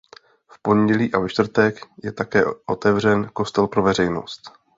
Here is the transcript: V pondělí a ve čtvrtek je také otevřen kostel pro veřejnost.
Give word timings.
V 0.47 0.61
pondělí 0.61 1.13
a 1.13 1.19
ve 1.19 1.29
čtvrtek 1.29 1.85
je 2.03 2.11
také 2.11 2.45
otevřen 2.65 3.29
kostel 3.33 3.67
pro 3.67 3.83
veřejnost. 3.83 4.41